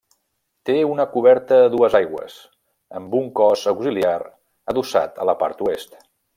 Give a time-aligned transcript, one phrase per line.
[0.69, 2.39] Té una coberta a dues aigües,
[3.01, 4.17] amb un cos auxiliar
[4.75, 5.99] adossat a la part oest.